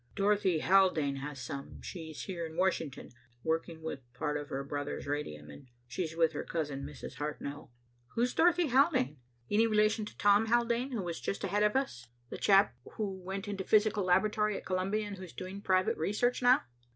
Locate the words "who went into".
12.95-13.61